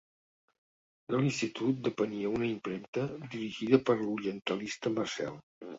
De 1.15 1.19
l'Institut 1.19 1.85
depenia 1.89 2.33
una 2.39 2.49
impremta 2.55 3.07
dirigida 3.15 3.83
per 3.91 4.01
l'orientalista 4.05 4.99
Marcel. 5.01 5.41